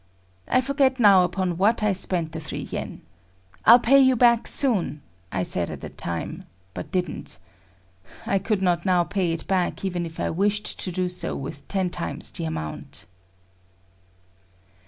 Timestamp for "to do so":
10.79-11.35